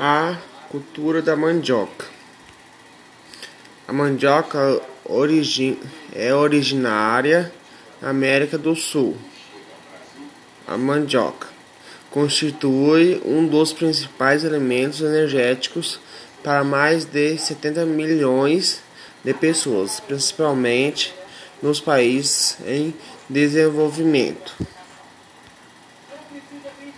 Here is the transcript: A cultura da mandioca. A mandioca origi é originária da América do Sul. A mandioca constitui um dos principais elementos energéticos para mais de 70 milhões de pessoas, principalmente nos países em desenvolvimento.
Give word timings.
A 0.00 0.36
cultura 0.68 1.20
da 1.20 1.34
mandioca. 1.34 2.06
A 3.88 3.92
mandioca 3.92 4.80
origi 5.04 5.76
é 6.14 6.32
originária 6.32 7.52
da 8.00 8.10
América 8.10 8.56
do 8.56 8.76
Sul. 8.76 9.16
A 10.68 10.78
mandioca 10.78 11.48
constitui 12.12 13.20
um 13.24 13.44
dos 13.44 13.72
principais 13.72 14.44
elementos 14.44 15.00
energéticos 15.00 15.98
para 16.44 16.62
mais 16.62 17.04
de 17.04 17.36
70 17.36 17.84
milhões 17.84 18.80
de 19.24 19.34
pessoas, 19.34 19.98
principalmente 19.98 21.12
nos 21.60 21.80
países 21.80 22.56
em 22.64 22.94
desenvolvimento. 23.28 24.54